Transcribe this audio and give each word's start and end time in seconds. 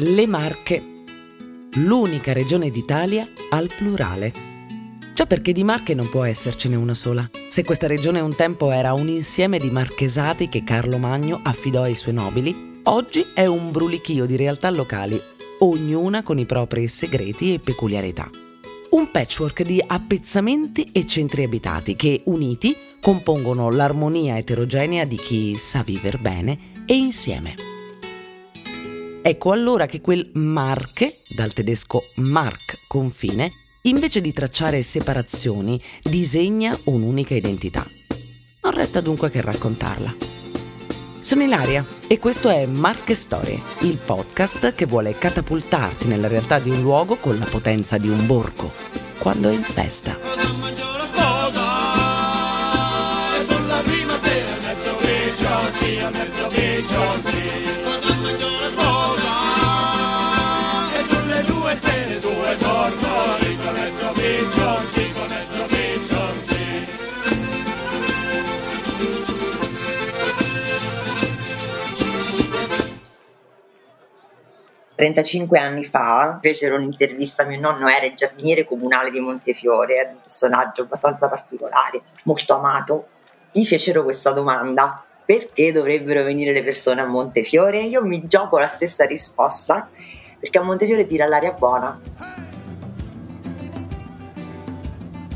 le 0.00 0.28
Marche, 0.28 0.80
l'unica 1.74 2.32
regione 2.32 2.70
d'Italia 2.70 3.26
al 3.50 3.68
plurale. 3.76 4.32
Già 5.12 5.26
perché 5.26 5.52
di 5.52 5.64
Marche 5.64 5.92
non 5.94 6.08
può 6.08 6.22
essercene 6.22 6.76
una 6.76 6.94
sola. 6.94 7.28
Se 7.48 7.64
questa 7.64 7.88
regione 7.88 8.20
un 8.20 8.36
tempo 8.36 8.70
era 8.70 8.92
un 8.92 9.08
insieme 9.08 9.58
di 9.58 9.70
marchesati 9.70 10.48
che 10.48 10.62
Carlo 10.62 10.98
Magno 10.98 11.40
affidò 11.42 11.82
ai 11.82 11.96
suoi 11.96 12.14
nobili, 12.14 12.80
oggi 12.84 13.26
è 13.34 13.46
un 13.46 13.72
brulichio 13.72 14.24
di 14.24 14.36
realtà 14.36 14.70
locali, 14.70 15.20
ognuna 15.58 16.22
con 16.22 16.38
i 16.38 16.46
propri 16.46 16.86
segreti 16.86 17.54
e 17.54 17.58
peculiarità. 17.58 18.30
Un 18.90 19.10
patchwork 19.10 19.62
di 19.62 19.82
appezzamenti 19.84 20.90
e 20.92 21.08
centri 21.08 21.42
abitati 21.42 21.96
che, 21.96 22.22
uniti, 22.26 22.76
compongono 23.00 23.68
l'armonia 23.68 24.38
eterogenea 24.38 25.04
di 25.04 25.16
chi 25.16 25.56
sa 25.56 25.82
vivere 25.82 26.18
bene 26.18 26.58
e 26.86 26.94
insieme. 26.94 27.67
Ecco 29.20 29.52
allora 29.52 29.86
che 29.86 30.00
quel 30.00 30.30
Marche, 30.34 31.20
dal 31.34 31.52
tedesco 31.52 32.02
Mark 32.16 32.86
confine, 32.86 33.50
invece 33.82 34.20
di 34.20 34.32
tracciare 34.32 34.82
separazioni, 34.82 35.80
disegna 36.02 36.76
un'unica 36.84 37.34
identità. 37.34 37.84
Non 38.62 38.72
resta 38.72 39.00
dunque 39.00 39.30
che 39.30 39.40
raccontarla. 39.40 40.14
Sono 41.20 41.42
Ilaria 41.42 41.84
e 42.06 42.18
questo 42.18 42.48
è 42.48 42.64
Marche 42.64 43.14
Storie, 43.14 43.60
il 43.80 43.98
podcast 44.02 44.74
che 44.74 44.86
vuole 44.86 45.18
catapultarti 45.18 46.06
nella 46.06 46.28
realtà 46.28 46.58
di 46.58 46.70
un 46.70 46.80
luogo 46.80 47.16
con 47.16 47.38
la 47.38 47.44
potenza 47.44 47.98
di 47.98 48.08
un 48.08 48.24
borgo, 48.26 48.72
quando 49.18 49.50
è 49.50 49.52
in 49.52 49.62
festa. 49.62 50.16
E 56.50 57.77
35 74.98 75.60
anni 75.60 75.84
fa 75.84 76.40
fecero 76.42 76.74
un'intervista 76.74 77.44
mio 77.44 77.60
nonno, 77.60 77.86
era 77.86 78.04
il 78.04 78.14
giardiniere 78.16 78.64
comunale 78.64 79.12
di 79.12 79.20
Montefiore, 79.20 79.94
era 79.94 80.08
un 80.10 80.16
personaggio 80.20 80.82
abbastanza 80.82 81.28
particolare, 81.28 82.00
molto 82.24 82.56
amato. 82.56 83.06
Gli 83.52 83.64
fecero 83.64 84.02
questa 84.02 84.32
domanda, 84.32 85.00
perché 85.24 85.70
dovrebbero 85.70 86.24
venire 86.24 86.52
le 86.52 86.64
persone 86.64 87.00
a 87.00 87.06
Montefiore? 87.06 87.82
Io 87.82 88.04
mi 88.04 88.26
gioco 88.26 88.58
la 88.58 88.66
stessa 88.66 89.04
risposta, 89.04 89.88
perché 90.36 90.58
a 90.58 90.62
Montefiore 90.62 91.06
tira 91.06 91.28
l'aria 91.28 91.52
buona. 91.52 92.00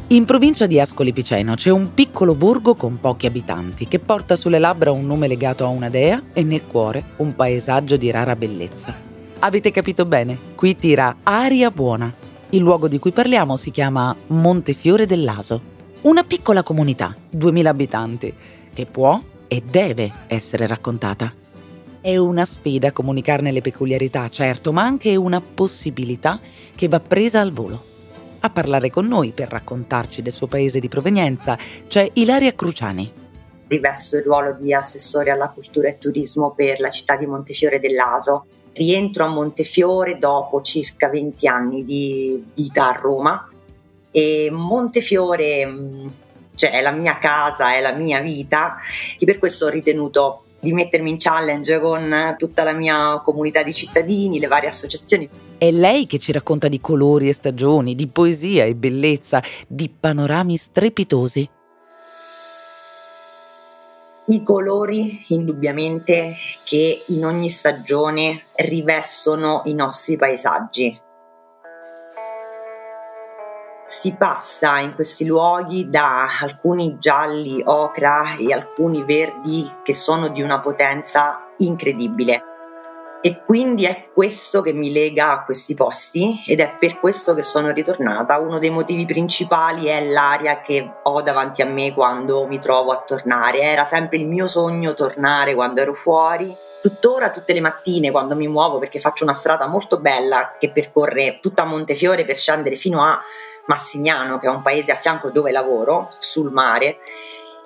In 0.09 0.25
provincia 0.25 0.67
di 0.67 0.81
Ascoli 0.81 1.13
Piceno 1.13 1.55
c'è 1.55 1.71
un 1.71 1.95
piccolo 1.95 2.35
borgo 2.35 2.75
con 2.75 2.99
pochi 2.99 3.27
abitanti 3.27 3.87
che 3.87 4.01
porta 4.01 4.35
sulle 4.35 4.59
labbra 4.59 4.91
un 4.91 5.07
nome 5.07 5.29
legato 5.29 5.65
a 5.65 5.69
una 5.69 5.89
dea 5.89 6.21
e 6.33 6.43
nel 6.43 6.67
cuore 6.67 7.01
un 7.19 7.37
paesaggio 7.37 7.97
di 7.97 8.11
rara 8.11 8.35
bellezza. 8.35 9.11
Avete 9.45 9.73
capito 9.73 10.05
bene? 10.05 10.39
Qui 10.55 10.77
tira 10.77 11.17
aria 11.25 11.73
buona. 11.73 12.15
Il 12.51 12.61
luogo 12.61 12.87
di 12.87 13.01
cui 13.01 13.11
parliamo 13.11 13.57
si 13.57 13.73
chiama 13.73 14.15
Montefiore 14.29 15.05
dell'Aso, 15.05 15.61
una 16.03 16.23
piccola 16.23 16.63
comunità, 16.63 17.13
2000 17.29 17.69
abitanti, 17.69 18.33
che 18.73 18.87
può 18.87 19.21
e 19.49 19.61
deve 19.69 20.13
essere 20.29 20.69
raccontata. 20.69 21.33
È 22.01 22.17
una 22.17 22.45
sfida 22.45 22.93
comunicarne 22.93 23.51
le 23.51 23.63
peculiarità, 23.63 24.29
certo, 24.29 24.73
ma 24.73 24.83
anche 24.83 25.17
una 25.17 25.41
possibilità 25.41 26.39
che 26.77 26.87
va 26.87 27.01
presa 27.01 27.41
al 27.41 27.51
volo. 27.51 27.83
A 28.39 28.51
parlare 28.51 28.91
con 28.91 29.09
noi 29.09 29.33
per 29.33 29.49
raccontarci 29.49 30.23
del 30.23 30.33
suo 30.33 30.47
paese 30.47 30.79
di 30.79 30.89
provenienza 30.89 31.59
c'è 31.89 32.09
Ilaria 32.13 32.55
Cruciani. 32.55 33.13
Rivesto 33.67 34.19
il 34.19 34.23
ruolo 34.23 34.57
di 34.61 34.73
assessore 34.73 35.33
alla 35.33 35.49
cultura 35.49 35.89
e 35.89 35.99
turismo 35.99 36.53
per 36.53 36.79
la 36.79 36.91
città 36.91 37.17
di 37.17 37.27
Montefiore 37.27 37.81
dell'Aso. 37.81 38.47
Rientro 38.73 39.25
a 39.25 39.29
Montefiore 39.29 40.19
dopo 40.19 40.63
circa 40.63 41.09
20 41.09 41.47
anni 41.47 41.85
di 41.85 42.43
vita 42.55 42.89
a 42.89 42.99
Roma 42.99 43.47
e 44.11 44.49
Montefiore 44.51 45.67
mh, 45.67 46.13
cioè 46.55 46.71
è 46.71 46.81
la 46.81 46.91
mia 46.91 47.19
casa, 47.19 47.75
è 47.75 47.81
la 47.81 47.93
mia 47.93 48.21
vita 48.21 48.77
e 49.19 49.25
per 49.25 49.39
questo 49.39 49.67
ho 49.67 49.69
ritenuto 49.69 50.45
di 50.61 50.73
mettermi 50.73 51.11
in 51.11 51.17
challenge 51.19 51.81
con 51.81 52.37
tutta 52.39 52.63
la 52.63 52.73
mia 52.73 53.21
comunità 53.25 53.65
di 53.65 53.75
cittadini, 53.75 54.39
le 54.39 54.47
varie 54.47 54.69
associazioni. 54.69 55.29
È 55.59 55.71
lei 55.73 56.07
che 56.07 56.21
ci 56.21 56.31
racconta 56.31 56.69
di 56.69 56.79
colori 56.79 57.29
e 57.29 57.33
stagioni, 57.33 57.97
di 57.97 58.07
poesia 58.07 58.65
e 58.65 58.77
bellezza, 58.77 59.43
di 59.67 59.89
panorami 59.89 60.57
strepitosi. 60.57 61.49
I 64.33 64.43
colori 64.43 65.27
indubbiamente 65.29 66.35
che 66.65 67.05
in 67.09 67.27
ogni 67.27 67.51
stagione 67.51 68.45
rivestono 68.55 69.61
i 69.67 69.75
nostri 69.75 70.17
paesaggi. 70.17 70.99
Si 73.85 74.17
passa 74.17 74.79
in 74.79 74.95
questi 74.95 75.27
luoghi 75.27 75.91
da 75.91 76.39
alcuni 76.41 76.97
gialli 76.99 77.61
ocra 77.63 78.39
e 78.39 78.55
alcuni 78.55 79.05
verdi 79.05 79.71
che 79.83 79.93
sono 79.93 80.29
di 80.29 80.41
una 80.41 80.61
potenza 80.61 81.51
incredibile. 81.59 82.52
E 83.25 83.41
quindi 83.45 83.85
è 83.85 84.09
questo 84.13 84.63
che 84.63 84.73
mi 84.73 84.93
lega 84.93 85.31
a 85.31 85.45
questi 85.45 85.75
posti 85.75 86.43
ed 86.45 86.59
è 86.59 86.75
per 86.77 86.99
questo 86.99 87.35
che 87.35 87.45
sono 87.45 87.71
ritornata. 87.71 88.39
Uno 88.39 88.59
dei 88.59 88.71
motivi 88.71 89.07
principali 89.07 89.87
è 89.87 90.05
l'aria 90.05 90.61
che 90.61 90.95
ho 91.05 91.23
davanti 91.23 91.63
a 91.63 91.67
me 91.67 91.95
quando 91.95 92.49
mi 92.49 92.59
trovo 92.59 92.91
a 92.91 93.01
tornare. 93.07 93.61
Era 93.61 93.85
sempre 93.85 94.17
il 94.19 94.27
mio 94.27 94.49
sogno 94.49 94.95
tornare 94.95 95.55
quando 95.55 95.81
ero 95.81 95.95
fuori. 95.95 96.53
Tuttora 96.83 97.31
tutte 97.31 97.53
le 97.53 97.61
mattine 97.61 98.11
quando 98.11 98.35
mi 98.35 98.49
muovo 98.49 98.81
perché 98.81 98.99
faccio 98.99 99.23
una 99.23 99.35
strada 99.35 99.69
molto 99.69 100.01
bella 100.01 100.57
che 100.59 100.73
percorre 100.73 101.39
tutta 101.41 101.65
Montefiore 101.65 102.25
per 102.25 102.37
scendere 102.37 102.75
fino 102.75 103.05
a 103.05 103.23
Massignano, 103.67 104.41
che 104.41 104.49
è 104.49 104.51
un 104.51 104.63
paese 104.63 104.91
a 104.91 104.97
fianco 104.97 105.31
dove 105.31 105.53
lavoro, 105.53 106.09
sul 106.19 106.51
mare, 106.51 106.99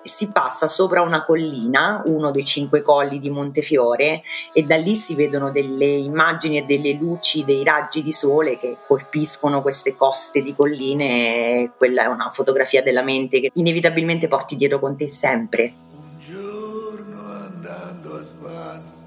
si 0.07 0.31
passa 0.31 0.69
sopra 0.69 1.03
una 1.03 1.25
collina, 1.25 2.03
uno 2.07 2.31
dei 2.31 2.45
cinque 2.45 2.83
colli 2.83 3.19
di 3.19 3.31
Montefiore, 3.31 4.23
e 4.53 4.63
da 4.65 4.77
lì 4.77 4.97
si 4.97 5.15
vedono 5.15 5.51
delle 5.51 5.85
immagini 5.85 6.59
e 6.59 6.65
delle 6.65 6.93
luci, 6.93 7.45
dei 7.45 7.65
raggi 7.65 8.03
di 8.03 8.13
sole 8.13 8.59
che 8.59 8.79
colpiscono 8.87 9.63
queste 9.63 9.97
coste 9.97 10.43
di 10.43 10.55
colline. 10.55 11.73
Quella 11.77 12.05
è 12.05 12.07
una 12.07 12.31
fotografia 12.33 12.83
della 12.83 13.03
mente 13.03 13.41
che 13.41 13.51
inevitabilmente 13.55 14.29
porti 14.29 14.57
dietro 14.57 14.79
con 14.79 14.97
te 14.97 15.09
sempre. 15.09 15.73
Un 15.91 16.19
giorno 16.19 17.19
andando 17.19 18.15
a 18.15 18.23
spasso, 18.23 19.05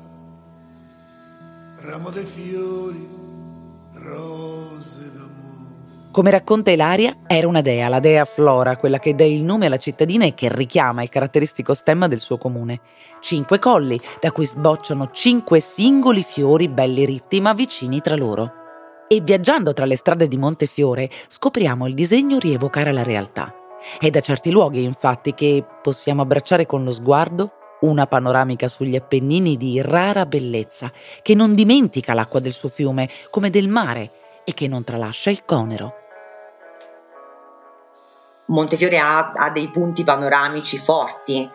ramo 1.81 2.09
dei 2.09 2.25
fiori, 2.25 3.07
rose 3.93 5.11
d'amore. 5.13 5.48
Come 6.11 6.31
racconta 6.31 6.71
Ilaria, 6.71 7.15
era 7.27 7.47
una 7.47 7.61
dea, 7.61 7.87
la 7.87 7.99
dea 7.99 8.25
Flora, 8.25 8.77
quella 8.77 8.97
che 8.97 9.13
dà 9.13 9.23
il 9.23 9.43
nome 9.43 9.67
alla 9.67 9.77
cittadina 9.77 10.25
e 10.25 10.33
che 10.33 10.49
richiama 10.51 11.03
il 11.03 11.09
caratteristico 11.09 11.75
stemma 11.75 12.07
del 12.07 12.19
suo 12.19 12.39
comune. 12.39 12.81
Cinque 13.19 13.59
colli, 13.59 14.01
da 14.19 14.31
cui 14.31 14.47
sbocciano 14.47 15.11
cinque 15.11 15.59
singoli 15.59 16.23
fiori 16.23 16.67
belli 16.67 17.05
ritti 17.05 17.39
ma 17.39 17.53
vicini 17.53 18.01
tra 18.01 18.15
loro. 18.15 18.53
E 19.07 19.21
viaggiando 19.21 19.71
tra 19.71 19.85
le 19.85 19.95
strade 19.95 20.27
di 20.27 20.35
Montefiore 20.35 21.11
scopriamo 21.27 21.87
il 21.87 21.93
disegno 21.93 22.39
rievocare 22.39 22.91
la 22.91 23.03
realtà. 23.03 23.53
È 23.99 24.09
da 24.09 24.19
certi 24.19 24.49
luoghi, 24.49 24.81
infatti, 24.81 25.35
che 25.35 25.63
possiamo 25.79 26.23
abbracciare 26.23 26.65
con 26.65 26.83
lo 26.83 26.91
sguardo 26.91 27.51
una 27.81 28.07
panoramica 28.07 28.67
sugli 28.67 28.95
Appennini 28.95 29.57
di 29.57 29.79
rara 29.79 30.25
bellezza, 30.25 30.91
che 31.21 31.35
non 31.35 31.53
dimentica 31.53 32.15
l'acqua 32.15 32.39
del 32.39 32.51
suo 32.51 32.67
fiume, 32.67 33.07
come 33.29 33.51
del 33.51 33.67
mare, 33.67 34.11
e 34.43 34.53
che 34.53 34.67
non 34.67 34.83
tralascia 34.83 35.29
il 35.29 35.45
conero. 35.45 35.93
Montefiore 38.45 38.97
ha, 38.97 39.31
ha 39.31 39.51
dei 39.51 39.69
punti 39.69 40.03
panoramici 40.03 40.77
forti, 40.77 41.49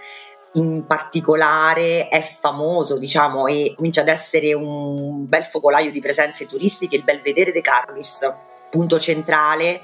in 0.55 0.87
particolare 0.87 2.09
è 2.09 2.21
famoso, 2.21 2.99
diciamo, 2.99 3.47
e 3.47 3.75
comincia 3.77 4.03
ad 4.03 4.09
essere 4.09 4.53
un 4.55 5.27
bel 5.27 5.45
focolaio 5.45 5.91
di 5.91 6.01
presenze 6.01 6.47
turistiche 6.47 6.97
il 6.97 7.03
Belvedere 7.03 7.51
de 7.51 7.61
Carlis, 7.61 8.33
punto 8.71 9.01
centrale, 9.01 9.81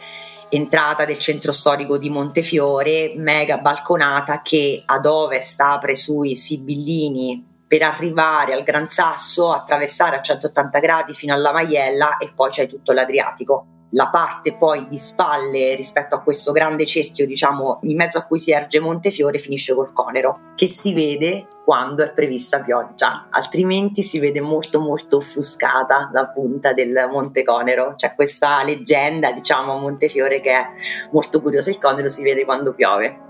entrata 0.49 1.05
del 1.05 1.19
centro 1.19 1.51
storico 1.51 1.99
di 1.99 2.11
Montefiore, 2.11 3.15
mega 3.17 3.59
balconata 3.59 4.43
che 4.43 4.83
ad 4.87 5.07
ovest 5.07 5.61
apre 5.61 5.97
sui 5.97 6.37
Sibillini 6.37 7.50
per 7.71 7.83
arrivare 7.83 8.53
al 8.53 8.65
Gran 8.65 8.89
Sasso, 8.89 9.53
attraversare 9.53 10.17
a 10.17 10.21
180 10.21 10.81
gradi 10.81 11.15
fino 11.15 11.35
alla 11.35 11.53
Maiella 11.53 12.17
e 12.17 12.33
poi 12.35 12.51
c'è 12.51 12.67
tutto 12.67 12.91
l'Adriatico. 12.91 13.67
la 13.93 14.09
parte 14.09 14.57
poi 14.57 14.87
di 14.89 14.99
spalle 14.99 15.75
rispetto 15.75 16.15
a 16.15 16.21
questo 16.21 16.53
grande 16.53 16.87
cerchio, 16.87 17.27
diciamo, 17.27 17.81
in 17.83 17.97
mezzo 17.97 18.19
a 18.19 18.23
cui 18.25 18.39
si 18.39 18.53
erge 18.53 18.79
Montefiore, 18.79 19.39
finisce 19.39 19.75
col 19.75 19.93
Conero, 19.93 20.53
che 20.55 20.69
si 20.69 20.95
vede 20.95 21.47
quando 21.65 22.05
è 22.05 22.13
prevista 22.13 22.61
pioggia, 22.61 23.27
altrimenti 23.31 24.03
si 24.03 24.19
vede 24.19 24.41
molto 24.41 24.81
molto 24.81 25.19
offuscata 25.19 26.11
la 26.13 26.27
punta 26.27 26.73
del 26.73 27.09
Monte 27.11 27.43
Conero. 27.43 27.95
C'è 27.97 28.15
questa 28.15 28.63
leggenda, 28.65 29.33
diciamo, 29.33 29.75
a 29.75 29.79
Montefiore 29.79 30.41
che 30.41 30.51
è 30.51 30.65
molto 31.13 31.41
curiosa, 31.41 31.71
il 31.71 31.79
Conero 31.79 32.09
si 32.09 32.23
vede 32.23 32.45
quando 32.45 32.75
piove. 32.75 33.30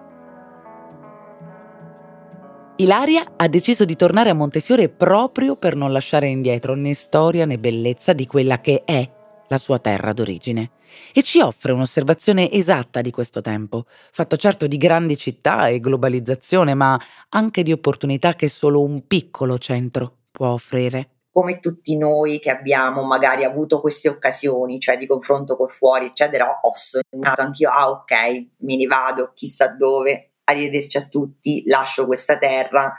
Ilaria 2.81 3.35
ha 3.37 3.47
deciso 3.47 3.85
di 3.85 3.95
tornare 3.95 4.31
a 4.31 4.35
Montefiore 4.35 4.89
proprio 4.89 5.55
per 5.55 5.77
non 5.77 5.93
lasciare 5.93 6.29
indietro 6.29 6.75
né 6.75 6.95
storia 6.95 7.45
né 7.45 7.59
bellezza 7.59 8.15
di 8.15 8.27
quella 8.27 8.63
che 8.63 8.85
è 8.87 9.07
la 9.49 9.59
sua 9.59 9.79
terra 9.79 10.15
d'origine, 10.15 10.71
e 11.13 11.23
ci 11.23 11.41
offre 11.41 11.73
un'osservazione 11.73 12.51
esatta 12.51 13.03
di 13.03 13.11
questo 13.11 13.43
tempo, 13.43 13.85
fatto 14.11 14.39
certo 14.39 14.67
di 14.67 14.79
grandi 14.79 15.19
città 15.19 15.69
e 15.69 15.79
globalizzazione, 15.79 16.73
ma 16.73 16.99
anche 17.29 17.63
di 17.63 17.71
opportunità 17.71 18.33
che 18.33 18.49
solo 18.49 18.83
un 18.83 19.07
piccolo 19.07 19.59
centro 19.59 20.15
può 20.31 20.49
offrire. 20.49 21.09
Come 21.31 21.61
tutti 21.61 21.99
noi 21.99 22.41
che 22.41 22.49
abbiamo 22.49 23.03
magari 23.03 23.45
avuto 23.45 23.83
queste 23.83 24.09
occasioni, 24.09 24.81
cioè 24.81 24.97
di 24.97 25.07
confronto 25.07 25.55
col 25.55 25.71
fuori, 25.71 26.07
eccetera, 26.07 26.61
ho 26.63 26.73
sognato 26.75 27.43
anch'io, 27.43 27.69
ah 27.69 27.91
ok, 27.91 28.13
me 28.61 28.77
ne 28.77 28.87
vado 28.87 29.33
chissà 29.35 29.69
dove, 29.69 30.30
arrivederci 30.51 30.97
a 30.97 31.07
tutti, 31.07 31.63
lascio 31.67 32.07
questa 32.07 32.39
terra, 32.39 32.95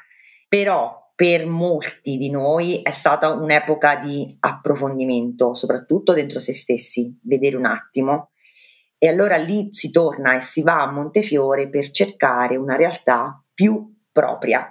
però 0.48 1.01
per 1.15 1.45
molti 1.45 2.18
di 2.18 2.31
noi 2.31 2.81
è 2.81 2.89
stata 2.89 3.30
un'epoca 3.30 3.98
di 3.98 4.36
approfondimento, 4.39 5.53
soprattutto 5.53 6.13
dentro 6.13 6.39
se 6.39 6.53
stessi, 6.53 7.19
vedere 7.24 7.56
un 7.56 7.65
attimo. 7.65 8.31
E 8.98 9.07
allora 9.07 9.38
lì 9.38 9.69
si 9.71 9.92
torna 9.92 10.36
e 10.36 10.42
si 10.42 10.63
va 10.63 10.81
a 10.81 10.92
Montefiore 10.92 11.69
per 11.69 11.92
cercare 11.92 12.56
una 12.56 12.75
realtà 12.75 13.39
più 13.54 13.94
propria, 14.12 14.68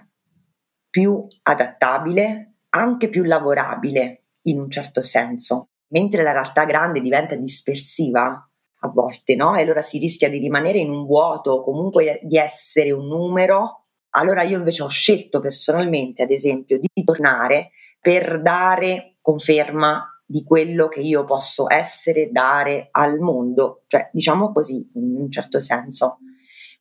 più 0.89 1.25
adattabile, 1.43 2.57
anche 2.71 3.09
più 3.09 3.23
lavorabile 3.23 4.25
in 4.43 4.59
un 4.59 4.71
certo 4.71 5.03
senso. 5.03 5.69
Mentre 5.89 6.23
la 6.23 6.33
realtà 6.33 6.65
grande 6.65 7.01
diventa 7.01 7.37
dispersiva 7.37 8.45
a 8.81 8.89
volte, 8.89 9.35
no? 9.35 9.57
E 9.57 9.63
allora 9.63 9.83
si 9.83 9.99
rischia 9.99 10.29
di 10.29 10.39
rimanere 10.39 10.79
in 10.79 10.91
un 10.91 11.07
vuoto, 11.07 11.63
comunque 11.63 12.21
di 12.23 12.37
essere 12.37 12.93
un 12.93 13.07
numero 13.07 13.81
allora 14.11 14.43
io 14.43 14.59
invece 14.59 14.83
ho 14.83 14.89
scelto 14.89 15.41
personalmente, 15.41 16.23
ad 16.23 16.31
esempio, 16.31 16.79
di 16.79 17.05
tornare 17.05 17.71
per 18.01 18.41
dare 18.41 19.17
conferma 19.21 20.05
di 20.27 20.43
quello 20.43 20.89
che 20.89 21.01
io 21.01 21.25
posso 21.25 21.71
essere, 21.71 22.31
dare 22.31 22.89
al 22.93 23.19
mondo, 23.19 23.83
cioè 23.87 24.09
diciamo 24.13 24.53
così, 24.53 24.89
in 24.95 25.17
un 25.17 25.31
certo 25.31 25.61
senso. 25.61 26.19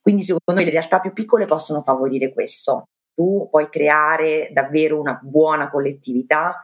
Quindi 0.00 0.22
secondo 0.22 0.60
me 0.60 0.64
le 0.64 0.72
realtà 0.72 1.00
più 1.00 1.12
piccole 1.12 1.46
possono 1.46 1.82
favorire 1.82 2.32
questo. 2.32 2.84
Tu 3.14 3.48
puoi 3.50 3.68
creare 3.68 4.50
davvero 4.52 4.98
una 4.98 5.18
buona 5.22 5.68
collettività, 5.68 6.60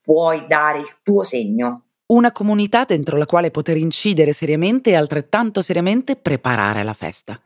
puoi 0.00 0.46
dare 0.46 0.78
il 0.78 1.00
tuo 1.02 1.22
segno. 1.22 1.86
Una 2.12 2.30
comunità 2.30 2.84
dentro 2.84 3.16
la 3.16 3.24
quale 3.24 3.50
poter 3.50 3.78
incidere 3.78 4.34
seriamente 4.34 4.90
e 4.90 4.96
altrettanto 4.96 5.62
seriamente 5.62 6.14
preparare 6.14 6.82
la 6.82 6.92
festa. 6.92 7.40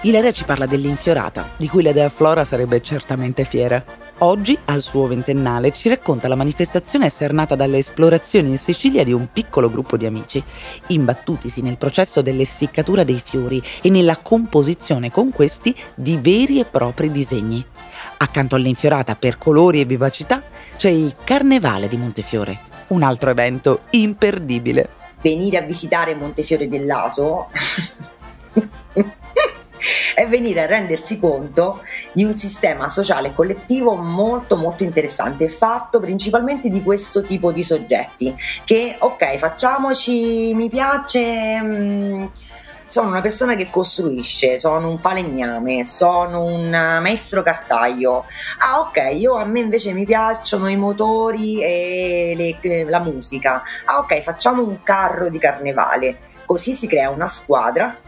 Ilaria 0.00 0.32
ci 0.32 0.44
parla 0.44 0.64
dell'infiorata, 0.64 1.50
di 1.58 1.68
cui 1.68 1.82
la 1.82 1.92
dea 1.92 2.08
Flora 2.08 2.46
sarebbe 2.46 2.80
certamente 2.80 3.44
fiera. 3.44 3.84
Oggi, 4.20 4.56
al 4.64 4.80
suo 4.80 5.06
ventennale, 5.06 5.70
ci 5.70 5.90
racconta 5.90 6.28
la 6.28 6.34
manifestazione 6.34 7.04
essere 7.04 7.34
nata 7.34 7.54
dalle 7.54 7.76
esplorazioni 7.76 8.48
in 8.48 8.58
Sicilia 8.58 9.04
di 9.04 9.12
un 9.12 9.28
piccolo 9.30 9.68
gruppo 9.68 9.98
di 9.98 10.06
amici, 10.06 10.42
imbattutisi 10.86 11.60
nel 11.60 11.76
processo 11.76 12.22
dell'essiccatura 12.22 13.04
dei 13.04 13.20
fiori 13.22 13.62
e 13.82 13.90
nella 13.90 14.16
composizione 14.16 15.10
con 15.10 15.28
questi 15.28 15.76
di 15.94 16.16
veri 16.16 16.58
e 16.58 16.64
propri 16.64 17.10
disegni. 17.10 17.62
Accanto 18.16 18.54
all'infiorata 18.54 19.14
per 19.14 19.36
colori 19.36 19.80
e 19.80 19.84
vivacità 19.84 20.42
c'è 20.78 20.88
il 20.88 21.14
Carnevale 21.22 21.88
di 21.88 21.98
Montefiore, 21.98 22.72
un 22.88 23.02
altro 23.02 23.30
evento 23.30 23.82
imperdibile. 23.90 24.88
Venire 25.20 25.58
a 25.58 25.62
visitare 25.62 26.14
Montefiore 26.14 26.68
dell'Aso 26.68 27.48
è 30.14 30.26
venire 30.28 30.62
a 30.62 30.66
rendersi 30.66 31.18
conto 31.18 31.82
di 32.12 32.24
un 32.24 32.36
sistema 32.36 32.88
sociale 32.88 33.32
collettivo 33.32 33.94
molto 33.94 34.56
molto 34.56 34.82
interessante, 34.82 35.48
fatto 35.48 35.98
principalmente 35.98 36.68
di 36.68 36.82
questo 36.82 37.22
tipo 37.22 37.52
di 37.52 37.62
soggetti 37.62 38.34
che 38.64 38.96
ok 38.98 39.38
facciamoci 39.38 40.52
mi 40.54 40.68
piace 40.68 41.60
mh, 41.60 41.76
mm, 41.76 42.24
sono 42.94 43.08
una 43.08 43.20
persona 43.20 43.56
che 43.56 43.70
costruisce, 43.70 44.56
sono 44.56 44.88
un 44.88 44.98
falegname, 44.98 45.84
sono 45.84 46.44
un 46.44 46.70
maestro 46.70 47.42
cartaio. 47.42 48.24
Ah, 48.58 48.78
ok, 48.78 49.16
io 49.16 49.34
a 49.34 49.44
me 49.44 49.58
invece 49.58 49.92
mi 49.92 50.04
piacciono 50.04 50.68
i 50.68 50.76
motori 50.76 51.60
e 51.60 52.56
le, 52.60 52.84
la 52.84 53.00
musica. 53.00 53.64
Ah, 53.86 53.98
ok, 53.98 54.20
facciamo 54.20 54.62
un 54.62 54.80
carro 54.84 55.28
di 55.28 55.38
carnevale. 55.38 56.18
Così 56.44 56.72
si 56.72 56.86
crea 56.86 57.10
una 57.10 57.26
squadra 57.26 57.98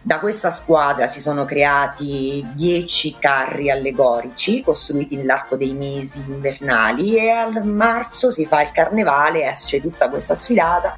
da 0.00 0.20
questa 0.20 0.52
squadra 0.52 1.08
si 1.08 1.20
sono 1.20 1.44
creati 1.44 2.46
dieci 2.52 3.16
carri 3.18 3.70
allegorici 3.70 4.62
costruiti 4.62 5.16
nell'arco 5.16 5.56
dei 5.56 5.72
mesi 5.72 6.22
invernali 6.28 7.16
e 7.16 7.30
a 7.30 7.50
marzo 7.64 8.30
si 8.30 8.46
fa 8.46 8.62
il 8.62 8.70
carnevale, 8.70 9.50
esce 9.50 9.80
tutta 9.80 10.08
questa 10.08 10.36
sfilata. 10.36 10.96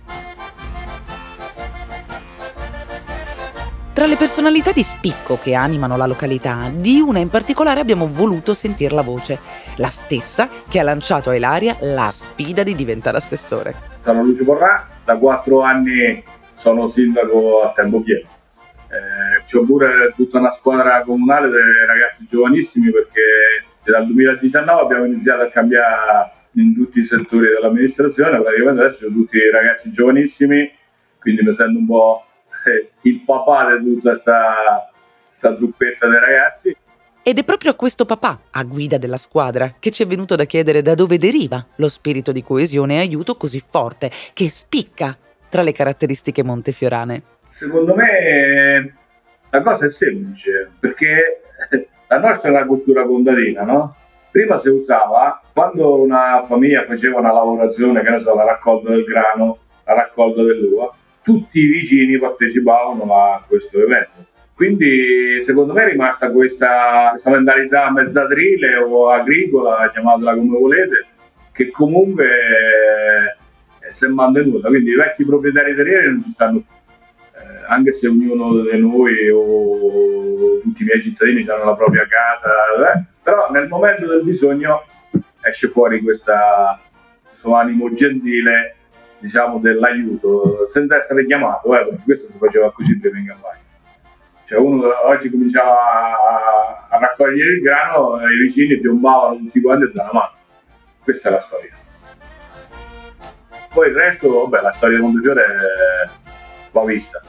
Tra 3.99 4.07
le 4.07 4.15
personalità 4.15 4.71
di 4.71 4.85
spicco 4.85 5.39
che 5.39 5.55
animano 5.55 5.97
la 5.97 6.07
località, 6.07 6.71
di 6.73 7.01
una 7.01 7.19
in 7.19 7.27
particolare 7.27 7.81
abbiamo 7.81 8.09
voluto 8.09 8.55
sentir 8.55 8.93
la 8.93 9.03
voce, 9.03 9.41
la 9.79 9.89
stessa 9.89 10.49
che 10.69 10.79
ha 10.79 10.85
lanciato 10.85 11.31
a 11.31 11.35
Ilaria 11.35 11.77
la 11.81 12.09
sfida 12.13 12.63
di 12.63 12.77
diventare 12.77 13.17
assessore. 13.17 13.75
Sono 14.05 14.23
Lucio 14.23 14.45
Borrà, 14.45 14.87
da 15.05 15.17
quattro 15.17 15.63
anni 15.63 16.23
sono 16.55 16.87
sindaco 16.87 17.63
a 17.63 17.73
tempo 17.73 18.01
pieno 18.01 18.23
eh, 18.87 19.43
c'ho 19.51 19.65
pure 19.65 20.13
tutta 20.15 20.39
una 20.39 20.53
squadra 20.53 21.03
comunale 21.03 21.49
di 21.49 21.57
ragazzi 21.85 22.25
giovanissimi 22.25 22.93
perché 22.93 23.65
dal 23.83 24.07
2019 24.07 24.81
abbiamo 24.81 25.07
iniziato 25.07 25.43
a 25.43 25.49
cambiare 25.49 26.33
in 26.53 26.73
tutti 26.73 27.01
i 27.01 27.05
settori 27.05 27.49
dell'amministrazione, 27.49 28.41
praticamente 28.41 28.81
adesso 28.81 28.99
sono 28.99 29.15
tutti 29.17 29.39
ragazzi 29.51 29.91
giovanissimi, 29.91 30.71
quindi 31.19 31.43
mi 31.43 31.53
sento 31.53 31.81
un 31.81 31.87
po' 31.87 32.23
il 33.03 33.23
papà 33.25 33.77
di 33.77 33.95
tutta 33.95 34.11
questa 34.11 35.55
truppetta 35.55 36.09
dei 36.09 36.21
ragazzi. 36.21 36.77
Ed 37.23 37.39
è 37.39 37.45
proprio 37.45 37.73
a 37.73 37.75
questo 37.75 38.07
papà, 38.07 38.41
a 38.53 38.63
guida 38.63 38.97
della 38.97 39.19
squadra, 39.19 39.75
che 39.79 39.91
ci 39.91 40.03
è 40.03 40.07
venuto 40.07 40.35
da 40.35 40.45
chiedere 40.45 40.81
da 40.81 40.95
dove 40.95 41.19
deriva 41.19 41.65
lo 41.77 41.89
spirito 41.89 42.33
di 42.33 42.43
coesione 42.43 42.95
e 42.95 43.01
aiuto 43.01 43.37
così 43.37 43.61
forte, 43.61 44.11
che 44.33 44.49
spicca 44.49 45.17
tra 45.49 45.63
le 45.63 45.73
caratteristiche 45.73 46.43
montefiorane. 46.43 47.23
Secondo 47.51 47.95
me 47.95 48.95
la 49.51 49.63
cosa 49.63 49.87
è 49.87 49.91
semplice, 49.91 50.71
perché 50.79 51.43
la 52.07 52.19
nostra 52.19 52.49
è 52.49 52.53
una 52.53 52.65
cultura 52.65 53.05
contadina, 53.05 53.63
no? 53.63 53.95
Prima 54.31 54.57
si 54.59 54.69
usava, 54.69 55.43
quando 55.53 56.01
una 56.01 56.45
famiglia 56.47 56.85
faceva 56.85 57.19
una 57.19 57.33
lavorazione, 57.33 58.03
che 58.03 58.11
ne 58.11 58.21
so, 58.21 58.35
la 58.35 58.45
raccolta 58.45 58.91
del 58.91 59.05
grano, 59.05 59.59
la 59.85 59.95
raccolta 59.95 60.43
dell'uva, 60.43 60.91
tutti 61.29 61.61
i 61.61 61.67
vicini 61.67 62.19
partecipavano 62.19 63.15
a 63.15 63.45
questo 63.47 63.83
evento. 63.83 64.25
Quindi 64.55 65.43
secondo 65.43 65.75
me 65.75 65.85
è 65.85 65.91
rimasta 65.91 66.33
questa, 66.33 67.09
questa 67.11 67.29
mentalità 67.29 67.93
mezzadrile 67.93 68.77
o 68.79 69.11
agricola, 69.11 69.91
chiamatela 69.93 70.35
come 70.35 70.59
volete, 70.59 71.05
che 71.53 71.71
comunque 71.71 73.37
si 73.91 74.07
è 74.07 74.09
mantenuta. 74.09 74.69
Quindi 74.69 74.93
i 74.93 74.97
vecchi 74.97 75.27
proprietari 75.27 75.75
terrieri 75.75 76.13
non 76.13 76.23
ci 76.23 76.31
stanno 76.31 76.61
più 76.61 76.77
anche 77.67 77.93
se 77.93 78.09
ognuno 78.09 78.63
di 78.63 78.79
noi 78.79 79.29
o 79.29 80.61
tutti 80.63 80.83
i 80.83 80.87
miei 80.87 81.03
cittadini 81.03 81.47
hanno 81.47 81.65
la 81.67 81.77
propria 81.77 82.07
casa, 82.09 82.95
eh, 82.95 83.05
però 83.23 83.51
nel 83.51 83.69
momento 83.69 84.07
del 84.07 84.23
bisogno 84.23 84.87
esce 85.43 85.69
fuori 85.69 86.01
questa, 86.01 86.81
questo 87.23 87.53
animo 87.55 87.93
gentile 87.93 88.78
diciamo 89.19 89.59
dell'aiuto 89.59 90.69
senza 90.69 90.97
essere 90.97 91.27
chiamato 91.27 91.75
eh, 91.75 91.85
perché 91.89 92.03
questo 92.05 92.29
si 92.29 92.39
faceva 92.39 92.73
così 92.73 92.99
prima 92.99 93.19
in 93.19 93.27
campagna. 93.27 93.67
Cioè 94.45 94.59
uno 94.59 94.89
oggi 95.05 95.29
cominciava 95.31 95.73
a, 95.73 96.87
a 96.89 96.99
raccogliere 96.99 97.53
il 97.55 97.61
grano 97.61 98.19
e 98.21 98.33
i 98.33 98.39
vicini 98.39 98.79
piombavano 98.79 99.37
tutti 99.37 99.61
quanti 99.61 99.85
e 99.85 99.91
davano 99.93 100.13
mano 100.13 100.33
questa 101.09 101.29
è 101.29 101.33
la 101.33 101.41
storia 101.41 101.71
poi 103.73 103.89
il 103.89 103.95
resto 103.95 104.47
vabbè 104.47 104.63
la 104.63 104.71
storia 104.71 104.97
di 104.97 105.03
Montefiore 105.03 105.45
va 106.71 106.85
vista 106.85 107.21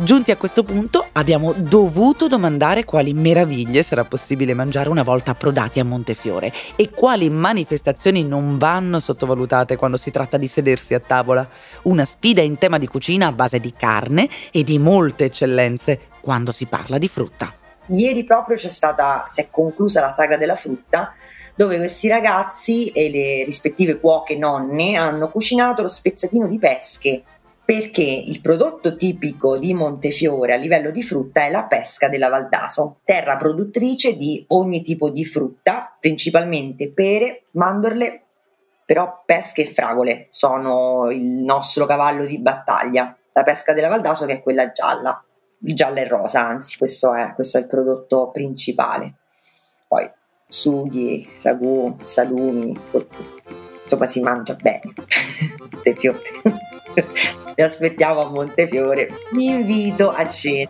Giunti 0.00 0.30
a 0.30 0.36
questo 0.36 0.62
punto 0.62 1.08
abbiamo 1.14 1.52
dovuto 1.56 2.28
domandare 2.28 2.84
quali 2.84 3.12
meraviglie 3.12 3.82
sarà 3.82 4.04
possibile 4.04 4.54
mangiare 4.54 4.90
una 4.90 5.02
volta 5.02 5.32
approdati 5.32 5.80
a 5.80 5.84
Montefiore 5.84 6.52
e 6.76 6.90
quali 6.90 7.28
manifestazioni 7.28 8.22
non 8.22 8.58
vanno 8.58 9.00
sottovalutate 9.00 9.74
quando 9.74 9.96
si 9.96 10.12
tratta 10.12 10.36
di 10.36 10.46
sedersi 10.46 10.94
a 10.94 11.00
tavola. 11.00 11.48
Una 11.82 12.04
sfida 12.04 12.42
in 12.42 12.58
tema 12.58 12.78
di 12.78 12.86
cucina 12.86 13.26
a 13.26 13.32
base 13.32 13.58
di 13.58 13.72
carne 13.72 14.28
e 14.52 14.62
di 14.62 14.78
molte 14.78 15.24
eccellenze 15.24 15.98
quando 16.20 16.52
si 16.52 16.66
parla 16.66 16.96
di 16.96 17.08
frutta. 17.08 17.52
Ieri 17.86 18.22
proprio 18.22 18.56
c'è 18.56 18.68
stata, 18.68 19.26
si 19.28 19.40
è 19.40 19.48
conclusa 19.50 20.00
la 20.00 20.12
sagra 20.12 20.36
della 20.36 20.54
frutta 20.54 21.12
dove 21.56 21.76
questi 21.76 22.06
ragazzi 22.06 22.92
e 22.92 23.10
le 23.10 23.42
rispettive 23.42 23.98
cuoche 23.98 24.36
nonne 24.36 24.94
hanno 24.94 25.28
cucinato 25.28 25.82
lo 25.82 25.88
spezzatino 25.88 26.46
di 26.46 26.58
pesche 26.60 27.24
perché 27.68 28.00
il 28.02 28.40
prodotto 28.40 28.96
tipico 28.96 29.58
di 29.58 29.74
Montefiore 29.74 30.54
a 30.54 30.56
livello 30.56 30.90
di 30.90 31.02
frutta 31.02 31.42
è 31.42 31.50
la 31.50 31.64
pesca 31.64 32.08
della 32.08 32.30
Valdaso, 32.30 33.00
terra 33.04 33.36
produttrice 33.36 34.16
di 34.16 34.42
ogni 34.48 34.80
tipo 34.80 35.10
di 35.10 35.26
frutta, 35.26 35.94
principalmente 36.00 36.90
pere, 36.90 37.42
mandorle, 37.50 38.22
però 38.86 39.22
pesche 39.26 39.64
e 39.64 39.66
fragole 39.66 40.28
sono 40.30 41.10
il 41.10 41.20
nostro 41.20 41.84
cavallo 41.84 42.24
di 42.24 42.38
battaglia. 42.38 43.14
La 43.34 43.42
pesca 43.42 43.74
della 43.74 43.88
Valdaso 43.88 44.24
che 44.24 44.32
è 44.32 44.42
quella 44.42 44.72
gialla, 44.72 45.22
il 45.64 45.74
giallo 45.74 45.98
e 45.98 46.08
rosa, 46.08 46.46
anzi, 46.46 46.78
questo 46.78 47.12
è, 47.12 47.34
questo 47.34 47.58
è 47.58 47.60
il 47.60 47.66
prodotto 47.66 48.30
principale. 48.30 49.12
Poi 49.86 50.10
sughi, 50.48 51.28
ragù, 51.42 51.98
salumi, 52.00 52.74
insomma 53.82 54.06
si 54.06 54.20
mangia 54.20 54.54
bene. 54.54 54.90
Montefiore. 55.60 56.57
Vi 57.54 57.62
aspettiamo 57.62 58.20
a 58.22 58.30
Montefiore. 58.30 59.08
Vi 59.32 59.46
invito 59.46 60.10
a 60.10 60.28
cena. 60.28 60.68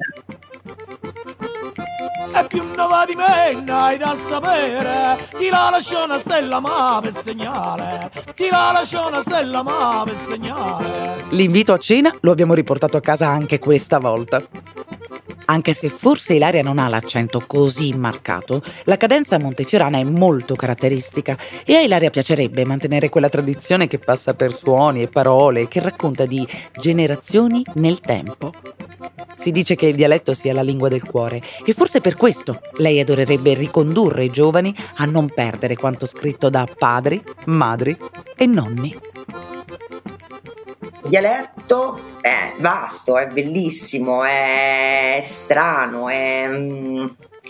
E 2.34 2.46
più 2.46 2.62
nuova 2.76 3.04
di 3.06 3.14
me 3.14 3.64
hai 3.72 3.96
da 3.96 4.14
sapere 4.28 5.16
Chi 5.38 5.48
la 5.48 5.68
lasciò 5.70 6.04
una 6.04 6.18
stella 6.18 6.60
ma 6.60 7.00
per 7.02 7.14
segnale 7.22 8.10
Chi 8.34 8.48
la 8.50 8.70
lasciò 8.72 9.08
una 9.08 9.22
stella 9.22 9.62
ma 9.62 10.02
per 10.04 10.16
segnale 10.28 11.08
L'invito 11.30 11.72
a 11.72 11.78
cena 11.78 12.14
lo 12.20 12.30
abbiamo 12.30 12.54
riportato 12.54 12.96
a 12.96 13.00
casa 13.02 13.28
anche 13.28 13.58
questa 13.58 13.98
volta. 13.98 14.42
Anche 15.50 15.72
se 15.72 15.88
forse 15.88 16.34
Ilaria 16.34 16.62
non 16.62 16.78
ha 16.78 16.88
l'accento 16.88 17.42
così 17.46 17.94
marcato, 17.94 18.62
la 18.84 18.98
cadenza 18.98 19.38
montefiorana 19.38 19.98
è 19.98 20.04
molto 20.04 20.54
caratteristica 20.54 21.38
e 21.64 21.74
a 21.74 21.80
Ilaria 21.80 22.10
piacerebbe 22.10 22.66
mantenere 22.66 23.08
quella 23.08 23.30
tradizione 23.30 23.86
che 23.86 23.98
passa 23.98 24.34
per 24.34 24.54
suoni 24.54 25.00
e 25.00 25.08
parole, 25.08 25.66
che 25.66 25.80
racconta 25.80 26.26
di 26.26 26.46
generazioni 26.78 27.64
nel 27.74 28.00
tempo. 28.00 28.52
Si 29.36 29.50
dice 29.50 29.74
che 29.74 29.86
il 29.86 29.96
dialetto 29.96 30.34
sia 30.34 30.52
la 30.52 30.62
lingua 30.62 30.90
del 30.90 31.04
cuore 31.04 31.40
e 31.64 31.72
forse 31.72 32.02
per 32.02 32.14
questo 32.14 32.60
lei 32.76 33.00
adorerebbe 33.00 33.54
ricondurre 33.54 34.24
i 34.24 34.30
giovani 34.30 34.74
a 34.96 35.06
non 35.06 35.30
perdere 35.30 35.76
quanto 35.76 36.04
scritto 36.04 36.50
da 36.50 36.66
padri, 36.76 37.22
madri 37.46 37.96
e 38.36 38.44
nonni. 38.44 38.94
Dialetto 41.08 41.98
è 42.20 42.52
vasto, 42.58 43.16
è 43.16 43.28
bellissimo, 43.28 44.24
è 44.24 45.20
strano, 45.22 46.10
è, 46.10 46.46
mm, 46.46 47.06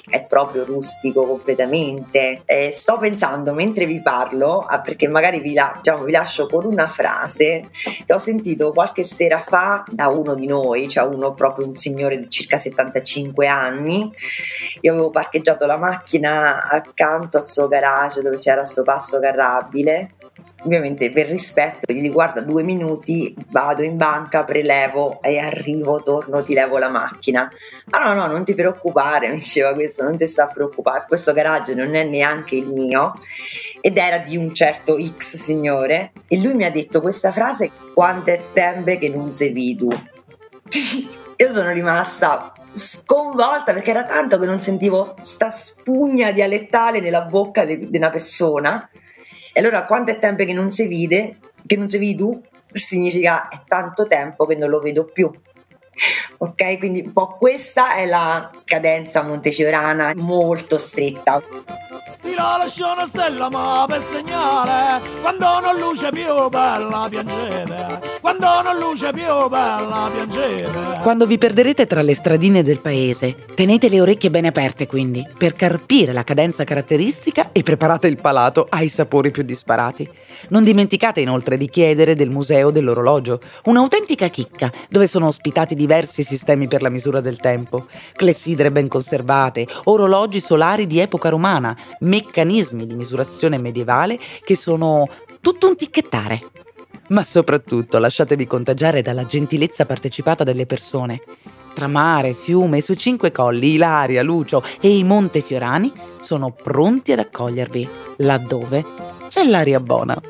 è 0.09 0.23
proprio 0.23 0.65
rustico 0.65 1.27
completamente. 1.27 2.43
E 2.45 2.71
sto 2.73 2.99
pensando 2.99 3.53
mentre 3.55 3.85
vi 3.85 4.01
parlo, 4.01 4.65
perché 4.85 5.09
magari 5.09 5.41
vi, 5.41 5.55
la- 5.55 5.73
diciamo, 5.75 6.05
vi 6.05 6.13
lascio 6.13 6.47
con 6.47 6.67
una 6.67 6.87
frase 6.87 7.69
che 8.07 8.13
ho 8.13 8.19
sentito 8.19 8.71
qualche 8.73 9.03
sera 9.03 9.41
fa 9.41 9.83
da 9.91 10.07
uno 10.07 10.35
di 10.37 10.47
noi, 10.47 10.89
cioè 10.89 11.05
uno 11.05 11.35
proprio 11.35 11.67
un 11.67 11.75
signore 11.75 12.17
di 12.17 12.31
circa 12.31 12.59
75 12.59 13.49
anni. 13.49 14.09
Io 14.83 14.93
avevo 14.93 15.11
parcheggiato 15.11 15.67
la 15.67 15.77
macchina 15.79 16.63
accanto 16.69 17.39
al 17.39 17.47
suo 17.49 17.67
garage 17.67 18.23
dove 18.23 18.39
c'era 18.39 18.65
sto 18.65 18.85
passo 18.85 19.19
carrabile 19.19 20.11
ovviamente 20.65 21.11
per 21.11 21.27
rispetto 21.27 21.93
gli 21.93 22.11
guarda 22.11 22.41
due 22.41 22.63
minuti 22.63 23.35
vado 23.51 23.83
in 23.83 23.97
banca 23.97 24.45
prelevo 24.45 25.21
e 25.23 25.39
arrivo 25.39 26.03
torno 26.03 26.43
ti 26.43 26.55
levo 26.55 26.79
la 26.79 26.89
macchina. 26.89 27.51
Ma 27.91 27.99
no 27.99 28.15
no 28.15 28.27
non 28.27 28.45
ti 28.45 28.55
preoccupare 28.55 29.29
mi 29.31 29.37
diceva 29.37 29.73
questo 29.73 30.03
non 30.03 30.17
ti 30.17 30.27
sta 30.27 30.45
a 30.45 30.47
preoccupare 30.47 31.05
questo 31.07 31.33
garage 31.33 31.75
non 31.75 31.95
è 31.95 32.05
neanche 32.05 32.57
il 32.57 32.69
mio. 32.69 33.19
Ed 33.81 33.97
era 33.97 34.19
di 34.19 34.37
un 34.37 34.53
certo 34.55 34.99
X 35.01 35.37
signore 35.37 36.13
e 36.27 36.39
lui 36.39 36.55
mi 36.55 36.65
ha 36.65 36.71
detto 36.71 37.01
questa 37.01 37.31
frase 37.31 37.71
quanto 37.95 38.31
è 38.31 38.41
tempo 38.53 38.97
che 38.99 39.09
non 39.09 39.33
sei 39.33 39.51
vidu. 39.51 39.89
Io 41.41 41.53
sono 41.53 41.71
rimasta 41.71 42.53
sconvolta 42.73 43.73
perché 43.73 43.91
era 43.91 44.05
tanto 44.05 44.39
che 44.39 44.47
non 44.47 44.61
sentivo 44.61 45.15
sta 45.21 45.51
spugna 45.51 46.33
dialettale 46.33 47.01
nella 47.01 47.23
bocca 47.23 47.65
di 47.65 47.89
una 47.93 48.11
persona 48.11 48.89
e 49.59 49.61
allora 49.61 49.87
quanto 49.87 50.13
è 50.13 50.21
tempo 50.21 50.45
che 50.45 50.53
non 50.53 50.71
si 50.71 50.87
vede, 50.87 51.39
che 51.67 51.77
non 51.77 51.89
si 51.89 51.99
vede, 51.99 52.43
significa 52.73 53.49
è 53.49 53.59
tanto 53.67 54.07
tempo 54.07 54.47
che 54.47 54.55
non 54.55 54.71
lo 54.71 54.79
vedo 54.79 55.05
più. 55.05 55.29
Ok, 56.39 56.79
quindi 56.79 57.03
un 57.05 57.13
po' 57.13 57.37
questa 57.39 57.95
è 57.95 58.07
la 58.07 58.51
cadenza 58.65 59.23
montefiorana 59.23 60.13
molto 60.17 60.79
stretta. 60.79 61.43
Ti 62.21 62.35
la 62.35 62.57
lascio 62.59 62.93
una 62.93 63.07
stella 63.07 63.49
ma 63.49 63.85
per 63.87 64.03
segnale 64.11 65.01
Quando 65.21 65.61
non 65.61 65.79
luce 65.79 66.11
più 66.11 66.49
bella 66.49 67.07
piangete 67.09 68.01
Quando 68.21 68.47
non 68.63 68.79
luce 68.79 69.13
più 69.13 69.49
bella 69.49 70.11
piangete 70.13 71.01
Quando 71.03 71.27
vi 71.27 71.39
perderete 71.39 71.87
tra 71.87 72.03
le 72.03 72.15
stradine 72.15 72.65
del 72.65 72.81
paese, 72.81 73.37
tenete 73.55 73.89
le 73.89 74.01
orecchie 74.01 74.31
bene 74.31 74.49
aperte 74.49 74.87
quindi, 74.87 75.27
per 75.39 75.55
carpire 75.55 76.13
la 76.13 76.25
cadenza 76.25 76.65
caratteristica 76.65 77.51
e 77.53 77.63
preparate 77.63 78.09
il 78.09 78.21
palato 78.21 78.67
ai 78.69 78.89
sapori 78.89 79.31
più 79.31 79.43
disparati. 79.43 80.09
Non 80.49 80.65
dimenticate 80.65 81.21
inoltre 81.21 81.57
di 81.57 81.69
chiedere 81.69 82.15
del 82.15 82.31
museo 82.31 82.71
dell'orologio, 82.71 83.41
un'autentica 83.65 84.29
chicca 84.29 84.73
dove 84.89 85.07
sono 85.07 85.29
ospitati 85.29 85.75
diversi 85.89 86.23
sistemi 86.23 86.69
per 86.69 86.83
la 86.83 86.91
misura 86.91 87.23
del 87.23 87.39
tempo, 87.39 87.87
clessidre 88.13 88.71
ben 88.71 88.89
conservate, 88.89 89.67
orologi 89.85 90.39
solari 90.39 90.87
di 90.87 90.99
epoca 90.99 91.31
romana, 91.31 91.75
meccanismi 92.01 92.87
di 92.87 92.95
misurazione 92.95 93.57
medievale 93.57 94.19
che 94.45 94.55
sono 94.55 95.09
tutto 95.41 95.67
un 95.67 95.77
ticchettare. 95.77 96.43
Ma 97.09 97.25
soprattutto 97.25 97.97
lasciatevi 97.99 98.47
contagiare 98.47 99.01
dalla 99.01 99.25
gentilezza 99.25 99.87
partecipata 99.87 100.45
delle 100.45 100.67
persone. 100.67 101.23
Tra 101.75 101.87
mare, 101.87 102.35
fiume, 102.35 102.79
i 102.79 102.83
suoi 102.83 102.99
cinque 102.99 103.33
colli, 103.33 103.73
Ilaria, 103.73 104.23
Lucio 104.23 104.63
e 104.83 104.95
i 104.95 105.05
Montefiorani 105.05 105.91
sono 106.21 106.51
pronti 106.51 107.13
ad 107.13 107.21
accogliervi 107.21 107.89
laddove 108.19 108.85
c'è 109.29 109.43
l'aria 109.45 109.81
buona. 109.81 110.21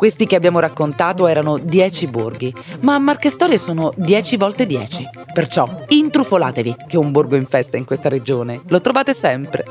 Questi 0.00 0.26
che 0.26 0.34
abbiamo 0.34 0.60
raccontato 0.60 1.26
erano 1.26 1.58
10 1.58 2.06
borghi, 2.06 2.54
ma 2.80 2.94
a 2.94 2.98
Marchestorie 2.98 3.58
sono 3.58 3.92
10 3.94 4.38
volte 4.38 4.64
10. 4.64 5.06
Perciò 5.30 5.68
intrufolatevi 5.88 6.74
che 6.88 6.96
un 6.96 7.12
borgo 7.12 7.36
in 7.36 7.44
festa 7.44 7.76
in 7.76 7.84
questa 7.84 8.08
regione 8.08 8.62
lo 8.68 8.80
trovate 8.80 9.12
sempre. 9.12 9.62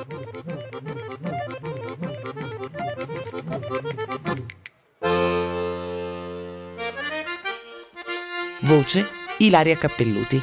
Voce 8.60 9.08
Ilaria 9.38 9.78
Cappelluti. 9.78 10.40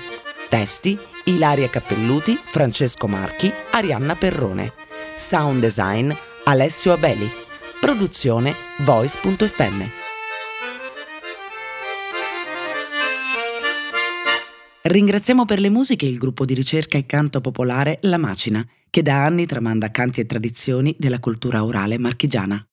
Testi 0.48 0.98
Ilaria 1.26 1.68
Cappelluti, 1.68 2.36
Francesco 2.44 3.06
Marchi, 3.06 3.52
Arianna 3.70 4.16
Perrone. 4.16 4.72
Sound 5.14 5.60
design 5.60 6.12
Alessio 6.42 6.92
Abeli. 6.92 7.45
Produzione 7.80 8.54
Voice.fm. 8.84 9.84
Ringraziamo 14.82 15.44
per 15.44 15.60
le 15.60 15.68
musiche 15.68 16.06
il 16.06 16.16
gruppo 16.16 16.44
di 16.44 16.54
ricerca 16.54 16.96
e 16.96 17.06
canto 17.06 17.40
popolare 17.40 17.98
La 18.02 18.18
Macina, 18.18 18.66
che 18.88 19.02
da 19.02 19.24
anni 19.24 19.46
tramanda 19.46 19.90
canti 19.90 20.20
e 20.20 20.26
tradizioni 20.26 20.96
della 20.98 21.20
cultura 21.20 21.64
orale 21.64 21.98
marchigiana. 21.98 22.64